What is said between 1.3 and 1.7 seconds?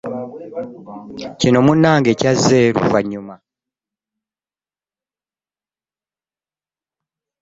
Kino ate